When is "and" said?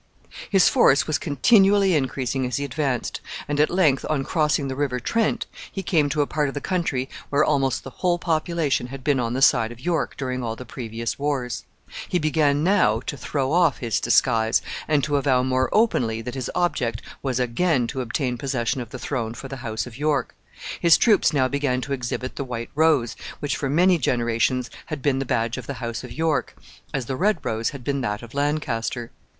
3.47-3.59, 14.87-15.03